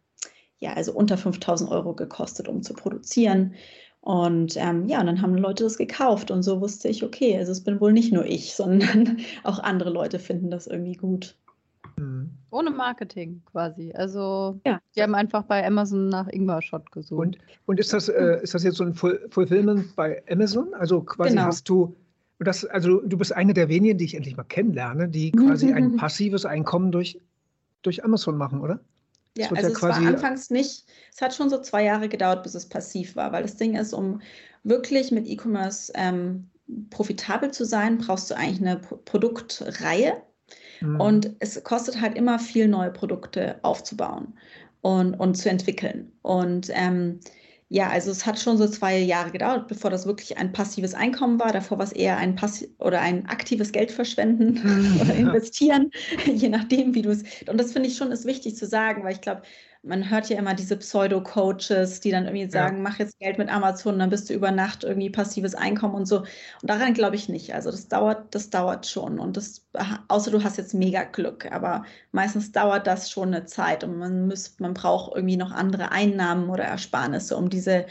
[0.58, 3.54] ja, also unter 5000 Euro gekostet, um zu produzieren.
[4.00, 7.52] Und ähm, ja, und dann haben Leute das gekauft und so wusste ich, okay, also
[7.52, 11.36] es bin wohl nicht nur ich, sondern auch andere Leute finden das irgendwie gut.
[11.96, 12.30] Mhm.
[12.52, 13.92] Ohne Marketing quasi.
[13.92, 14.80] Also ja.
[14.94, 17.20] die haben einfach bei Amazon nach Ingwer-Shot gesucht.
[17.20, 20.72] Und, und ist, das, äh, ist das jetzt so ein Fulfillment bei Amazon?
[20.74, 21.42] Also quasi genau.
[21.42, 21.94] hast du
[22.40, 25.96] das, also du bist eine der wenigen, die ich endlich mal kennenlerne, die quasi ein
[25.96, 27.20] passives Einkommen durch,
[27.82, 28.80] durch Amazon machen, oder?
[29.36, 32.54] Ja, also ja es war anfangs nicht, es hat schon so zwei Jahre gedauert, bis
[32.54, 34.20] es passiv war, weil das Ding ist, um
[34.64, 36.48] wirklich mit E-Commerce ähm,
[36.90, 40.14] profitabel zu sein, brauchst du eigentlich eine P Produktreihe.
[40.80, 41.00] Mhm.
[41.00, 44.34] Und es kostet halt immer viel, neue Produkte aufzubauen
[44.80, 46.12] und, und zu entwickeln.
[46.22, 47.20] Und ähm,
[47.72, 51.38] ja, also es hat schon so zwei Jahre gedauert, bevor das wirklich ein passives Einkommen
[51.38, 51.52] war.
[51.52, 55.92] Davor war es eher ein passi oder ein aktives Geld verschwenden oder investieren,
[56.26, 57.22] je nachdem, wie du es.
[57.46, 59.42] Und das finde ich schon ist wichtig zu sagen, weil ich glaube,
[59.82, 62.82] man hört ja immer diese Pseudo-Coaches, die dann irgendwie sagen, ja.
[62.82, 66.18] mach jetzt Geld mit Amazon, dann bist du über Nacht irgendwie passives Einkommen und so.
[66.18, 66.28] Und
[66.62, 67.54] daran glaube ich nicht.
[67.54, 69.18] Also das dauert, das dauert schon.
[69.18, 69.64] Und das,
[70.08, 74.28] außer du hast jetzt mega Glück, aber meistens dauert das schon eine Zeit und man
[74.28, 77.86] muss, man braucht irgendwie noch andere Einnahmen oder Ersparnisse, um diese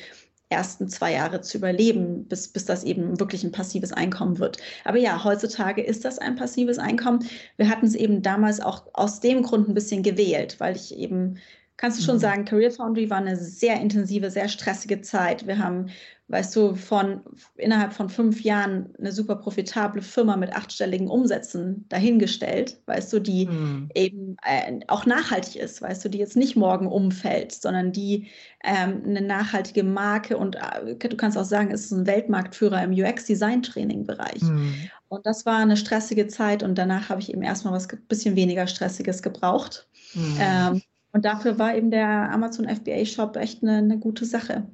[0.49, 4.58] ersten zwei Jahre zu überleben, bis, bis das eben wirklich ein passives Einkommen wird.
[4.84, 7.28] Aber ja, heutzutage ist das ein passives Einkommen.
[7.58, 11.38] Wir hatten es eben damals auch aus dem Grund ein bisschen gewählt, weil ich eben
[11.79, 12.19] kannst du schon mhm.
[12.19, 15.47] sagen, Career Foundry war eine sehr intensive, sehr stressige Zeit.
[15.47, 15.85] Wir haben,
[16.27, 17.21] weißt du, von
[17.55, 23.45] innerhalb von fünf Jahren eine super profitable Firma mit achtstelligen Umsätzen dahingestellt, weißt du, die
[23.45, 23.89] mhm.
[23.95, 28.27] eben äh, auch nachhaltig ist, weißt du, die jetzt nicht morgen umfällt, sondern die
[28.65, 32.91] ähm, eine nachhaltige Marke und äh, du kannst auch sagen, es ist ein Weltmarktführer im
[32.91, 34.41] UX-Design-Training-Bereich.
[34.41, 34.73] Mhm.
[35.07, 38.67] Und das war eine stressige Zeit und danach habe ich eben erstmal was bisschen weniger
[38.67, 39.87] Stressiges gebraucht.
[40.13, 40.37] Mhm.
[40.41, 44.65] Ähm, und dafür war eben der Amazon FBA Shop echt eine, eine gute Sache.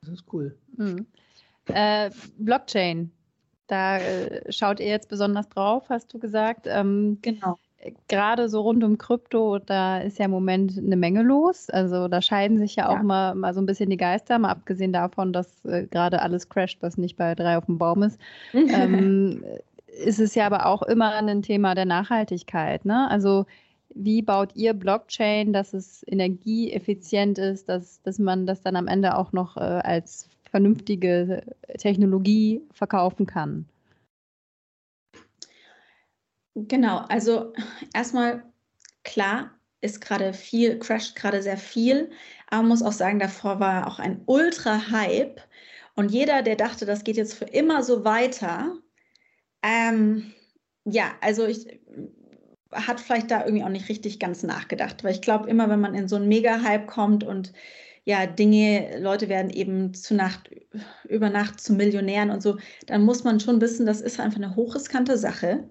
[0.00, 0.56] Das ist cool.
[0.76, 1.06] Mhm.
[1.66, 3.10] Äh, Blockchain,
[3.66, 6.66] da äh, schaut ihr jetzt besonders drauf, hast du gesagt.
[6.68, 7.58] Ähm, genau.
[8.06, 11.68] Gerade so rund um Krypto, da ist ja im Moment eine Menge los.
[11.68, 13.02] Also da scheiden sich ja auch ja.
[13.02, 16.78] Mal, mal so ein bisschen die Geister, mal abgesehen davon, dass äh, gerade alles crasht,
[16.80, 18.20] was nicht bei drei auf dem Baum ist.
[18.52, 19.44] ähm,
[19.86, 22.84] ist es ja aber auch immer ein Thema der Nachhaltigkeit.
[22.84, 23.10] Ne?
[23.10, 23.46] Also
[23.94, 29.16] wie baut ihr Blockchain, dass es energieeffizient ist, dass, dass man das dann am Ende
[29.16, 31.42] auch noch äh, als vernünftige
[31.78, 33.66] Technologie verkaufen kann?
[36.54, 37.54] Genau, also
[37.94, 38.44] erstmal
[39.04, 39.50] klar,
[39.80, 42.10] ist gerade viel, crasht gerade sehr viel,
[42.48, 45.40] aber man muss auch sagen, davor war auch ein Ultra-Hype
[45.94, 48.76] und jeder, der dachte, das geht jetzt für immer so weiter,
[49.62, 50.32] ähm,
[50.84, 51.80] ja, also ich,
[52.72, 55.94] hat vielleicht da irgendwie auch nicht richtig ganz nachgedacht, weil ich glaube, immer wenn man
[55.94, 57.52] in so einen Mega-Hype kommt und
[58.04, 60.50] ja, Dinge, Leute werden eben zu Nacht,
[61.08, 64.56] über Nacht zu Millionären und so, dann muss man schon wissen, das ist einfach eine
[64.56, 65.64] hochriskante Sache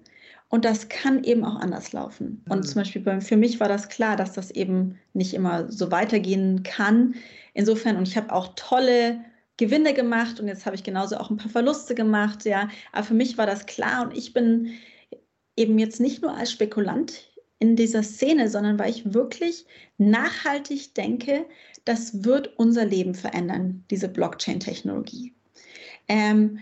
[0.48, 2.42] und das kann eben auch anders laufen.
[2.48, 2.62] Und mhm.
[2.62, 6.62] zum Beispiel bei, für mich war das klar, dass das eben nicht immer so weitergehen
[6.62, 7.14] kann.
[7.54, 9.20] Insofern, und ich habe auch tolle
[9.58, 12.68] Gewinne gemacht und jetzt habe ich genauso auch ein paar Verluste gemacht, ja.
[12.92, 14.72] Aber für mich war das klar und ich bin
[15.56, 19.66] eben jetzt nicht nur als Spekulant in dieser Szene, sondern weil ich wirklich
[19.98, 21.46] nachhaltig denke,
[21.84, 25.34] das wird unser Leben verändern, diese Blockchain-Technologie.
[26.08, 26.58] Ähm,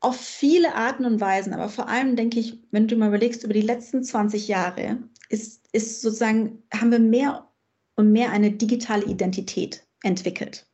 [0.00, 3.54] auf viele Arten und Weisen, aber vor allem denke ich, wenn du mal überlegst, über
[3.54, 4.98] die letzten 20 Jahre
[5.30, 7.48] ist, ist sozusagen, haben wir mehr
[7.96, 10.66] und mehr eine digitale Identität entwickelt.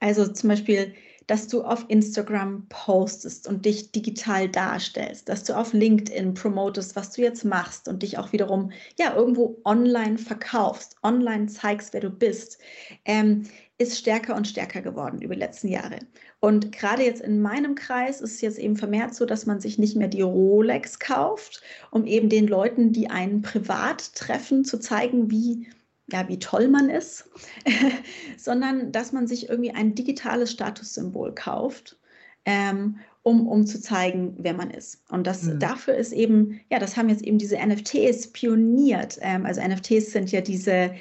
[0.00, 0.94] Also zum Beispiel
[1.28, 7.12] dass du auf Instagram postest und dich digital darstellst, dass du auf LinkedIn promotest, was
[7.12, 12.10] du jetzt machst und dich auch wiederum ja irgendwo online verkaufst, online zeigst, wer du
[12.10, 12.58] bist,
[13.04, 13.44] ähm,
[13.76, 16.00] ist stärker und stärker geworden über die letzten Jahre.
[16.40, 19.78] Und gerade jetzt in meinem Kreis ist es jetzt eben vermehrt so, dass man sich
[19.78, 25.30] nicht mehr die Rolex kauft, um eben den Leuten, die einen privat treffen, zu zeigen,
[25.30, 25.68] wie
[26.10, 27.28] ja, wie toll man ist,
[28.36, 31.98] sondern dass man sich irgendwie ein digitales Statussymbol kauft,
[32.44, 35.02] ähm, um, um zu zeigen, wer man ist.
[35.10, 35.58] Und das mhm.
[35.58, 39.18] dafür ist eben, ja, das haben jetzt eben diese NFTs pioniert.
[39.20, 40.94] Ähm, also NFTs sind ja diese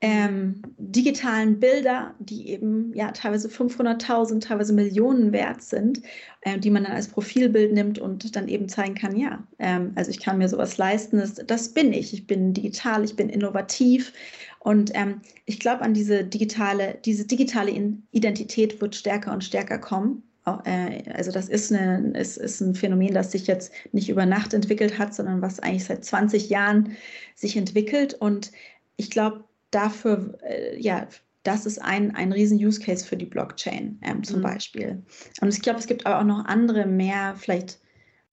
[0.00, 6.02] ähm, digitalen Bilder, die eben ja teilweise 500.000, teilweise Millionen wert sind,
[6.42, 10.10] äh, die man dann als Profilbild nimmt und dann eben zeigen kann, ja, ähm, also
[10.10, 12.12] ich kann mir sowas leisten, das, das, bin ich.
[12.12, 14.12] Ich bin digital, ich bin innovativ
[14.60, 17.72] und ähm, ich glaube an diese digitale, diese digitale
[18.12, 20.22] Identität wird stärker und stärker kommen.
[20.64, 24.54] Äh, also das ist, eine, ist, ist ein Phänomen, das sich jetzt nicht über Nacht
[24.54, 26.96] entwickelt hat, sondern was eigentlich seit 20 Jahren
[27.34, 28.14] sich entwickelt.
[28.14, 28.52] Und
[28.96, 31.08] ich glaube, dafür, äh, ja,
[31.42, 34.42] das ist ein, ein riesen Use Case für die Blockchain ähm, zum mhm.
[34.42, 35.02] Beispiel.
[35.40, 37.78] Und ich glaube, es gibt aber auch noch andere, mehr vielleicht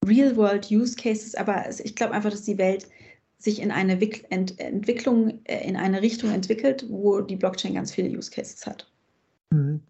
[0.05, 2.87] Real-World Use Cases, aber ich glaube einfach, dass die Welt
[3.37, 8.15] sich in eine Ent Entwicklung, äh, in eine Richtung entwickelt, wo die Blockchain ganz viele
[8.15, 8.91] Use Cases hat.
[9.51, 9.81] Mhm.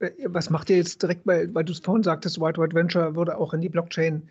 [0.00, 3.14] Äh, was macht ihr jetzt direkt, weil, weil du es vorhin sagtest, White White Venture
[3.14, 4.28] würde auch in die Blockchain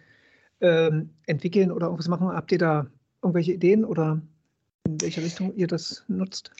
[0.61, 2.27] ähm, entwickeln oder irgendwas machen?
[2.27, 2.87] Habt ihr da
[3.21, 4.21] irgendwelche Ideen oder
[4.85, 6.51] in welche Richtung ihr das nutzt?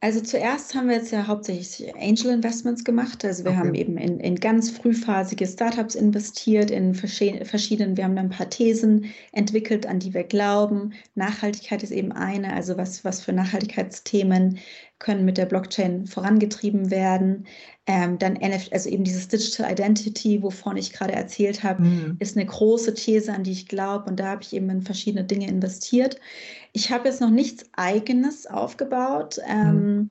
[0.00, 3.24] Also zuerst haben wir jetzt ja hauptsächlich Angel Investments gemacht.
[3.24, 3.58] Also wir okay.
[3.58, 9.06] haben eben in, in ganz frühphasige Startups investiert, in verschiedenen, wir haben ein paar Thesen
[9.32, 10.92] entwickelt, an die wir glauben.
[11.16, 14.60] Nachhaltigkeit ist eben eine, also was, was für Nachhaltigkeitsthemen
[15.00, 17.46] können mit der Blockchain vorangetrieben werden.
[17.86, 22.16] Ähm, dann NFT, also eben dieses Digital Identity, wovon ich gerade erzählt habe, mhm.
[22.20, 24.10] ist eine große These, an die ich glaube.
[24.10, 26.20] Und da habe ich eben in verschiedene Dinge investiert.
[26.72, 29.38] Ich habe jetzt noch nichts Eigenes aufgebaut.
[29.46, 30.10] Ähm, mhm.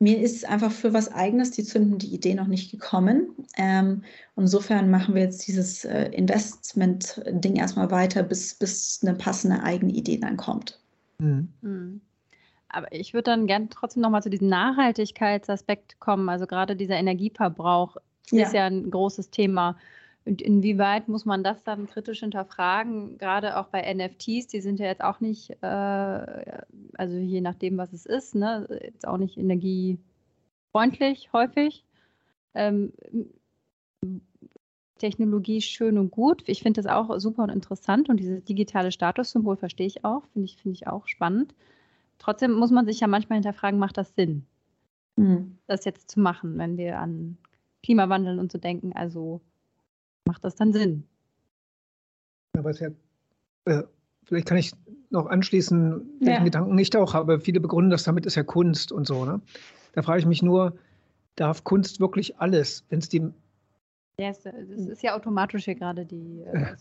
[0.00, 3.30] Mir ist einfach für was Eigenes die zündende Idee noch nicht gekommen.
[3.56, 4.02] Ähm,
[4.36, 10.18] insofern machen wir jetzt dieses äh, Investment-Ding erstmal weiter, bis, bis eine passende eigene Idee
[10.18, 10.80] dann kommt.
[11.18, 11.48] Mhm.
[11.62, 12.00] mhm.
[12.68, 16.28] Aber ich würde dann gerne trotzdem nochmal zu diesem Nachhaltigkeitsaspekt kommen.
[16.28, 17.96] Also gerade dieser Energieverbrauch
[18.30, 18.44] ja.
[18.44, 19.76] ist ja ein großes Thema.
[20.26, 24.86] Und inwieweit muss man das dann kritisch hinterfragen, gerade auch bei NFTs, die sind ja
[24.86, 26.62] jetzt auch nicht, äh,
[26.96, 31.84] also je nachdem, was es ist, ne, jetzt auch nicht energiefreundlich häufig.
[32.54, 32.92] Ähm,
[34.98, 36.44] Technologie schön und gut.
[36.46, 40.46] Ich finde das auch super und interessant und dieses digitale Statussymbol verstehe ich auch, finde
[40.46, 41.54] ich, finde ich auch spannend.
[42.18, 44.46] Trotzdem muss man sich ja manchmal hinterfragen, macht das Sinn,
[45.16, 45.58] mhm.
[45.66, 47.36] das jetzt zu machen, wenn wir an
[47.82, 48.92] Klimawandel und so denken?
[48.94, 49.42] Also
[50.26, 51.04] macht das dann Sinn?
[52.56, 52.88] Aber es ja,
[53.66, 53.82] äh,
[54.24, 54.72] vielleicht kann ich
[55.10, 56.44] noch anschließen, welchen ja.
[56.44, 57.40] Gedanken ich auch habe.
[57.40, 59.24] Viele begründen das damit, ist ja Kunst und so.
[59.24, 59.40] Ne?
[59.92, 60.76] Da frage ich mich nur,
[61.36, 63.30] darf Kunst wirklich alles, wenn es die
[64.18, 66.42] ja, das ist ja automatisch hier gerade die.
[66.42, 66.76] Äh,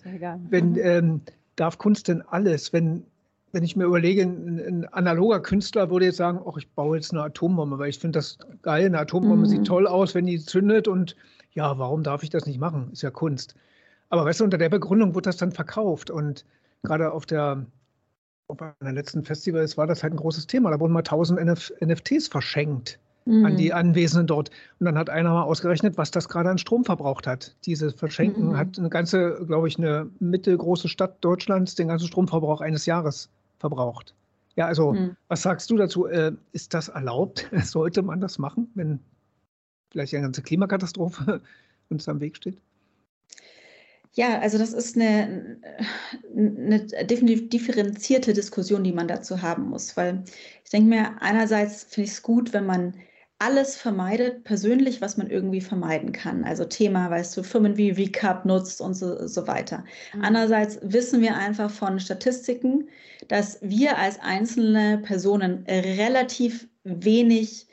[0.49, 1.21] wenn, ähm,
[1.55, 3.05] darf Kunst denn alles, wenn
[3.53, 7.11] wenn ich mir überlege, ein, ein, analoger Künstler würde jetzt sagen, ach, ich baue jetzt
[7.11, 9.49] eine Atombombe, weil ich finde das geil, eine Atombombe mhm.
[9.49, 11.15] sieht toll aus, wenn die zündet und
[11.53, 12.89] ja, warum darf ich das nicht machen?
[12.91, 13.55] Ist ja Kunst.
[14.09, 16.45] Aber weißt du, unter der Begründung wird das dann verkauft und
[16.81, 17.65] gerade auf der
[18.47, 20.69] auf einer letzten Festivals war das halt ein großes Thema.
[20.69, 23.45] Da wurden mal 1000 NF NFTs verschenkt mhm.
[23.45, 23.75] an die mhm.
[23.75, 24.49] Anwesenden dort.
[24.79, 27.55] Und dann hat einer mal ausgerechnet, was das gerade an Strom verbraucht hat.
[27.65, 28.57] Diese Verschenken mhm.
[28.57, 33.29] hat eine ganze, glaube ich, eine mittelgroße Stadt Deutschlands den ganzen Stromverbrauch eines Jahres
[33.63, 34.13] verbraucht.
[34.57, 35.15] Ja, also hm.
[35.29, 36.05] was sagst du dazu?
[36.05, 37.49] Äh, ist das erlaubt?
[37.63, 38.99] Sollte man das machen, wenn
[39.89, 41.41] vielleicht eine ganze Klimakatastrophe
[41.89, 42.57] uns am Weg steht?
[44.15, 45.57] Ja, also das ist eine,
[46.35, 50.23] eine differenzierte Diskussion, die man dazu haben muss, weil
[50.63, 52.93] ich denke mir, einerseits finde ich es gut, wenn man
[53.43, 56.45] alles vermeidet, persönlich, was man irgendwie vermeiden kann.
[56.45, 59.83] Also Thema, weißt du, Firmen wie Recap nutzt und so, so weiter.
[60.13, 60.23] Mhm.
[60.23, 62.87] Andererseits wissen wir einfach von Statistiken,
[63.27, 67.67] dass wir als einzelne Personen relativ wenig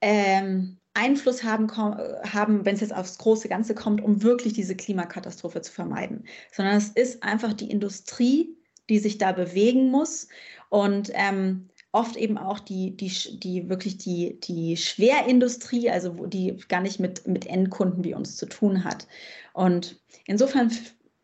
[0.00, 5.60] ähm, Einfluss haben, haben wenn es jetzt aufs große Ganze kommt, um wirklich diese Klimakatastrophe
[5.60, 6.24] zu vermeiden.
[6.52, 8.56] Sondern es ist einfach die Industrie,
[8.88, 10.28] die sich da bewegen muss.
[10.68, 16.80] Und ähm, oft eben auch die, die, die wirklich die, die Schwerindustrie, also die gar
[16.80, 19.06] nicht mit, mit Endkunden wie uns zu tun hat.
[19.52, 20.72] Und insofern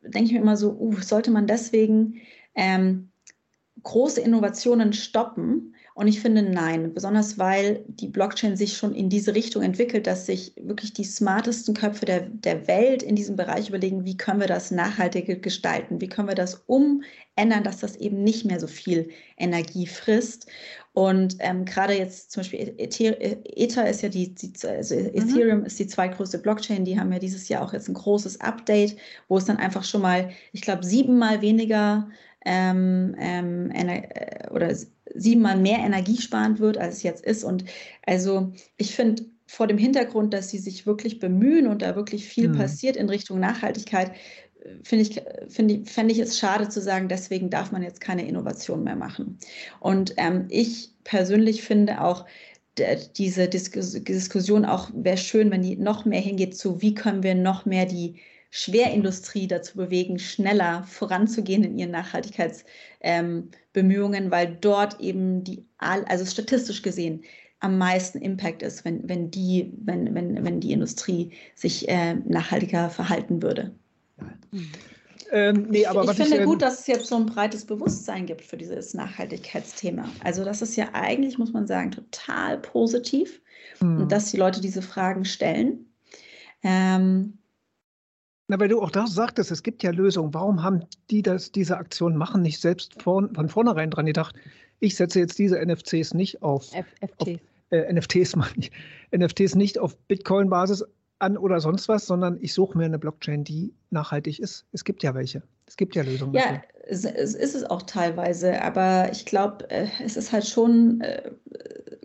[0.00, 2.20] denke ich mir immer so, uh, sollte man deswegen
[2.54, 3.11] ähm,
[3.83, 9.35] große Innovationen stoppen Und ich finde nein, besonders weil die Blockchain sich schon in diese
[9.35, 14.05] Richtung entwickelt, dass sich wirklich die smartesten Köpfe der, der Welt in diesem Bereich überlegen,
[14.05, 18.44] wie können wir das nachhaltig gestalten, wie können wir das umändern, dass das eben nicht
[18.44, 20.46] mehr so viel Energie frisst.
[20.92, 25.11] Und ähm, gerade jetzt zum Beispiel Ether ist ja die, die also mhm.
[25.14, 28.96] Ethereum ist die zweitgrößte Blockchain, die haben ja dieses Jahr auch jetzt ein großes Update,
[29.29, 32.09] wo es dann einfach schon mal, ich glaube, siebenmal weniger
[32.44, 34.74] ähm, ähm, äh, oder
[35.14, 37.44] siebenmal mehr energiesparend wird, als es jetzt ist.
[37.44, 37.64] Und
[38.07, 42.48] also ich finde, vor dem Hintergrund, dass sie sich wirklich bemühen und da wirklich viel
[42.48, 42.57] mhm.
[42.57, 44.12] passiert in Richtung Nachhaltigkeit,
[44.83, 48.26] finde ich, finde ich, fände ich es schade zu sagen, deswegen darf man jetzt keine
[48.26, 49.38] Innovation mehr machen.
[49.81, 52.26] Und ähm, ich persönlich finde auch,
[53.16, 57.66] diese Diskussion auch wäre schön, wenn die noch mehr hingeht zu, wie können wir noch
[57.66, 58.20] mehr die
[58.51, 66.83] Schwerindustrie dazu bewegen, schneller voranzugehen in ihren Nachhaltigkeitsbemühungen, ähm, weil dort eben die, also statistisch
[66.83, 67.23] gesehen,
[67.61, 72.91] am meisten Impact ist, wenn, wenn, die, wenn, wenn, wenn die Industrie sich äh, nachhaltiger
[72.91, 73.73] verhalten würde.
[75.31, 78.27] Ähm, nee, aber ich, ich finde ich, gut, dass es jetzt so ein breites Bewusstsein
[78.27, 80.09] gibt für dieses Nachhaltigkeitsthema.
[80.25, 83.41] Also das ist ja eigentlich, muss man sagen, total positiv,
[83.79, 84.09] hm.
[84.09, 85.87] dass die Leute diese Fragen stellen.
[86.63, 87.39] Ähm,
[88.51, 90.35] na, weil du auch da sagtest, es gibt ja Lösungen.
[90.35, 94.35] Warum haben die das, diese Aktion machen, nicht selbst von, von vornherein dran gedacht,
[94.81, 96.69] ich setze jetzt diese NFCs nicht auf,
[97.19, 97.29] auf
[97.71, 98.73] äh, NFTs, meine ich,
[99.17, 100.85] NFTs nicht auf Bitcoin-Basis
[101.21, 104.67] an oder sonst was, sondern ich suche mir eine Blockchain, die nachhaltig ist.
[104.73, 105.45] Es gibt ja welche.
[105.67, 106.35] Es gibt ja Lösungen.
[106.35, 111.01] Ja, es, es ist es auch teilweise, aber ich glaube, äh, es ist halt schon,
[111.03, 111.31] äh,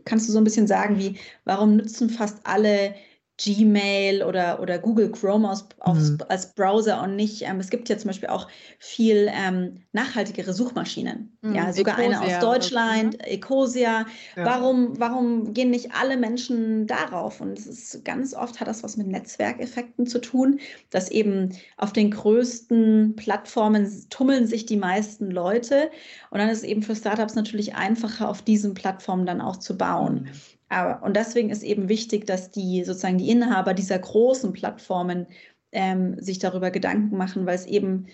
[0.03, 2.93] kannst du so ein bisschen sagen, wie, warum nutzen fast alle
[3.37, 6.19] Gmail oder, oder Google Chrome aus, aus, mhm.
[6.29, 8.47] als Browser und nicht, ähm, es gibt ja zum Beispiel auch
[8.79, 11.37] viel ähm, nachhaltigere Suchmaschinen.
[11.41, 11.55] Mhm.
[11.55, 13.27] Ja, sogar Ecosia eine aus Deutschland, oder?
[13.27, 14.05] Ecosia.
[14.37, 14.45] Ja.
[14.45, 17.41] Warum, warum gehen nicht alle Menschen darauf?
[17.41, 21.91] Und es ist ganz oft hat das was mit Netzwerkeffekten zu tun, dass eben auf
[21.91, 25.91] den größten Plattformen tummeln sich die meisten Leute.
[26.29, 29.77] Und dann ist es eben für Startups natürlich einfacher, auf diesen Plattformen dann auch zu
[29.77, 30.23] bauen.
[30.23, 30.54] Mhm.
[30.69, 35.27] Aber, und deswegen ist eben wichtig, dass die sozusagen die Inhaber dieser großen Plattformen
[35.71, 38.07] ähm, sich darüber Gedanken machen, weil es eben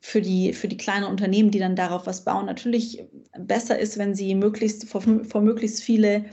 [0.00, 3.04] für die, für die kleinen Unternehmen, die dann darauf was bauen, natürlich
[3.38, 6.24] besser ist, wenn sie möglichst vor, vor möglichst viele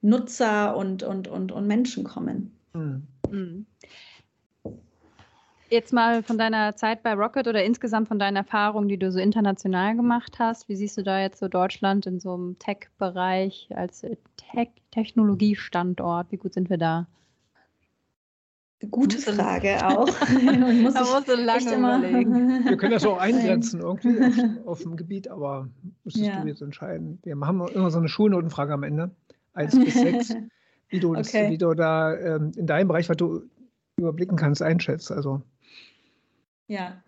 [0.00, 2.50] Nutzer und, und, und, und Menschen kommen.
[2.72, 3.66] Mhm.
[5.72, 9.18] Jetzt mal von deiner Zeit bei Rocket oder insgesamt von deinen Erfahrungen, die du so
[9.18, 10.68] international gemacht hast.
[10.68, 14.02] Wie siehst du da jetzt so Deutschland in so einem Tech-Bereich als
[14.36, 16.30] Tech Technologiestandort?
[16.30, 17.06] Wie gut sind wir da?
[18.90, 20.10] Gute Frage auch.
[20.44, 22.64] Man muss, muss so lange überlegen.
[22.66, 25.70] Wir können das auch eingrenzen irgendwie auf, auf dem Gebiet, aber
[26.04, 26.42] müsstest ja.
[26.42, 27.18] du jetzt entscheiden.
[27.22, 29.10] Wir haben immer so eine Schulnotenfrage am Ende,
[29.54, 30.34] eins bis sechs,
[30.90, 31.48] wie du, das, okay.
[31.50, 33.44] wie du da ähm, in deinem Bereich, was du
[33.96, 35.10] überblicken kannst, einschätzt.
[35.10, 35.40] Also
[36.72, 37.02] ja.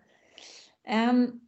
[0.83, 1.41] Ähm,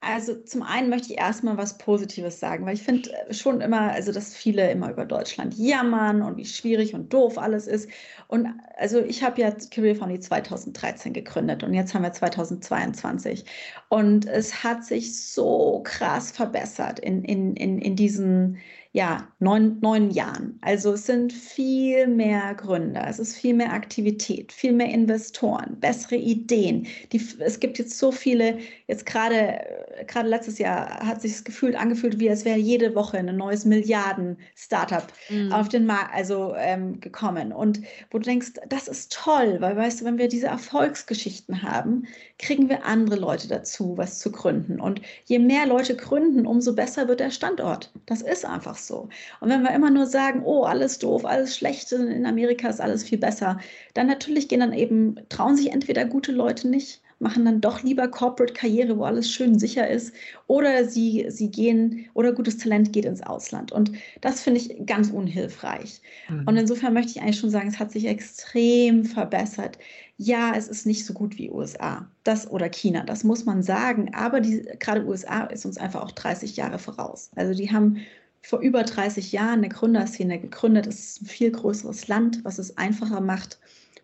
[0.00, 3.90] also zum einen möchte ich erstmal was Positives sagen, weil ich finde äh, schon immer,
[3.90, 7.90] also dass viele immer über Deutschland jammern und wie schwierig und doof alles ist.
[8.28, 13.44] Und also ich habe ja Career Foundry 2013 gegründet und jetzt haben wir 2022.
[13.88, 18.58] Und es hat sich so krass verbessert in, in, in, in diesen
[18.92, 20.58] ja, neun, neun Jahren.
[20.62, 26.16] Also es sind viel mehr Gründer, es ist viel mehr Aktivität, viel mehr Investoren, bessere
[26.16, 26.86] Ideen.
[27.12, 29.60] Die, es gibt jetzt so viele, jetzt gerade,
[30.06, 33.66] gerade letztes Jahr hat sich das gefühlt angefühlt, wie es wäre jede Woche ein neues
[33.66, 35.52] Milliarden-Startup mhm.
[35.52, 37.52] auf den Markt also, ähm, gekommen.
[37.52, 42.06] Und wo du denkst, das ist toll, weil weißt du, wenn wir diese Erfolgsgeschichten haben,
[42.38, 44.80] kriegen wir andere Leute dazu, was zu gründen.
[44.80, 47.92] Und je mehr Leute gründen, umso besser wird der Standort.
[48.06, 49.08] Das ist einfach so.
[49.40, 53.04] Und wenn wir immer nur sagen, oh, alles doof, alles schlecht, in Amerika ist alles
[53.04, 53.58] viel besser,
[53.94, 58.08] dann natürlich gehen dann eben, trauen sich entweder gute Leute nicht, machen dann doch lieber
[58.08, 60.14] Corporate Karriere, wo alles schön sicher ist,
[60.46, 63.72] oder sie, sie gehen oder gutes Talent geht ins Ausland.
[63.72, 66.00] Und das finde ich ganz unhilfreich.
[66.28, 66.44] Mhm.
[66.46, 69.78] Und insofern möchte ich eigentlich schon sagen, es hat sich extrem verbessert.
[70.16, 74.14] Ja, es ist nicht so gut wie USA, das oder China, das muss man sagen.
[74.14, 77.30] Aber die, gerade USA ist uns einfach auch 30 Jahre voraus.
[77.36, 77.98] Also die haben
[78.42, 80.86] vor über 30 Jahren eine Gründerszene gegründet.
[80.86, 83.58] Es ist ein viel größeres Land, was es einfacher macht,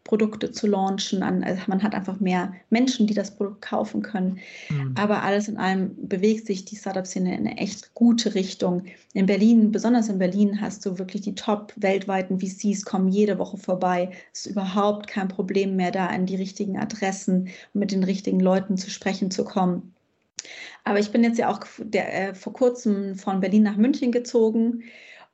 [0.05, 1.23] Produkte zu launchen.
[1.23, 4.39] Also man hat einfach mehr Menschen, die das Produkt kaufen können.
[4.69, 4.95] Mhm.
[4.97, 8.85] Aber alles in allem bewegt sich die Startup-Szene in eine echt gute Richtung.
[9.15, 13.57] In Berlin, besonders in Berlin, hast du wirklich die top weltweiten VCs, kommen jede Woche
[13.57, 14.11] vorbei.
[14.33, 18.41] Es ist überhaupt kein Problem mehr, da an die richtigen Adressen und mit den richtigen
[18.41, 19.94] Leuten zu sprechen zu kommen.
[20.85, 24.85] Aber ich bin jetzt ja auch der, äh, vor kurzem von Berlin nach München gezogen.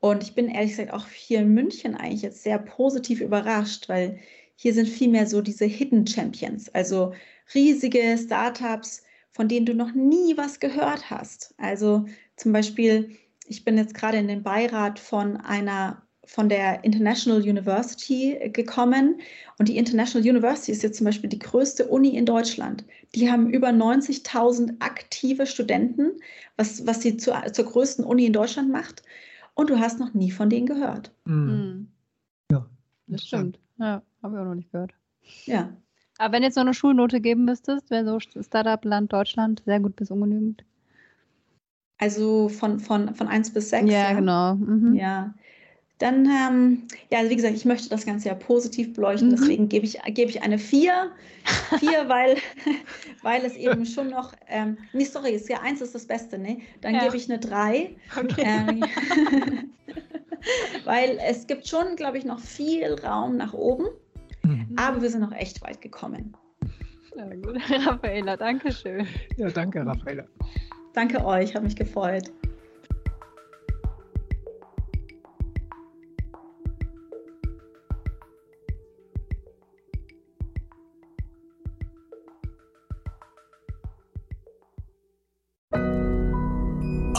[0.00, 4.18] Und ich bin ehrlich gesagt auch hier in München eigentlich jetzt sehr positiv überrascht, weil
[4.56, 7.14] hier sind vielmehr so diese Hidden Champions, also
[7.54, 11.54] riesige Startups, von denen du noch nie was gehört hast.
[11.56, 12.06] Also
[12.36, 18.38] zum Beispiel, ich bin jetzt gerade in den Beirat von einer von der International University
[18.52, 19.20] gekommen.
[19.58, 22.84] Und die International University ist jetzt zum Beispiel die größte Uni in Deutschland.
[23.16, 26.12] Die haben über 90.000 aktive Studenten,
[26.56, 29.02] was, was sie zur, zur größten Uni in Deutschland macht.
[29.54, 31.10] Und du hast noch nie von denen gehört.
[31.24, 31.88] Mhm.
[32.52, 32.64] Ja,
[33.08, 33.58] das stimmt.
[33.78, 34.92] Ja, habe ich auch noch nicht gehört.
[35.46, 35.72] Ja.
[36.18, 40.12] Aber wenn jetzt noch eine Schulnote geben müsstest, wäre so Startup-Land Deutschland sehr gut bis
[40.12, 40.64] ungenügend.
[41.98, 43.90] Also von, von, von 1 bis 6.
[43.90, 44.12] Ja, ja?
[44.12, 44.54] genau.
[44.54, 44.94] Mhm.
[44.94, 45.34] Ja.
[46.00, 49.36] Dann, ähm, ja, also wie gesagt, ich möchte das Ganze ja positiv beleuchten, mhm.
[49.36, 51.12] deswegen gebe ich, gebe ich eine 4.
[51.78, 52.38] 4, weil,
[53.22, 56.62] weil es eben schon noch, ähm, nee, sorry, ist ja 1 ist das Beste, ne?
[56.80, 57.04] Dann ja.
[57.04, 57.94] gebe ich eine 3.
[58.18, 58.44] Okay.
[58.44, 58.82] Ähm,
[60.86, 63.84] weil es gibt schon, glaube ich, noch viel Raum nach oben,
[64.42, 64.74] mhm.
[64.76, 66.34] aber wir sind noch echt weit gekommen.
[67.14, 67.58] Ja, gut.
[67.86, 69.06] Raffaela, danke schön.
[69.36, 70.24] Ja, danke, Raffaela.
[70.94, 72.32] Danke euch, habe mich gefreut.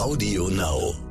[0.02, 1.11] Audio Now.